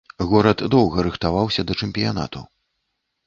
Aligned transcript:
Горад 0.29 0.63
доўга 0.73 1.03
рыхтаваўся 1.07 1.65
да 1.71 1.77
чэмпіянату. 1.81 2.41